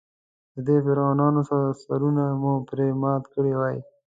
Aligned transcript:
د 0.53 0.55
دې 0.67 0.77
فرعونانو 0.85 1.41
سرونه 1.81 2.23
مو 2.41 2.53
پرې 2.69 2.87
مات 3.01 3.23
کړي 3.33 3.53
وای. 3.59 3.77